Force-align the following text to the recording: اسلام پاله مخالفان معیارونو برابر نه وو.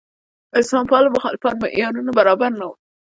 اسلام 0.59 0.85
پاله 0.91 1.09
مخالفان 1.17 1.55
معیارونو 1.63 2.11
برابر 2.17 2.51
نه 2.59 2.65
وو. 2.67 2.75